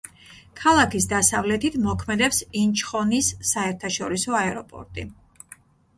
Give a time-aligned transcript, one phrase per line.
[0.61, 5.07] ქალაქის დასავლეთით მოქმედებს ინჩხონის საერთაშორისო აეროპორტი.